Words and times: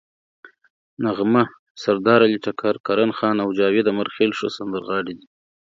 نغمه، 1.03 1.43
سردارعلي 1.81 2.39
ټکر، 2.45 2.75
کرن 2.87 3.09
خان 3.17 3.35
او 3.43 3.49
جاوید 3.57 3.85
امیرخیل 3.93 4.31
ښه 4.37 4.47
سندرغاړي 4.57 5.13
دي. 5.19 5.27